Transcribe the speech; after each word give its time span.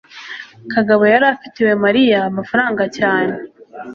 kagabo 0.73 1.03
yari 1.13 1.25
afitiwe 1.33 1.71
mariya 1.83 2.17
amafaranga 2.29 2.83
cyane 2.97 3.33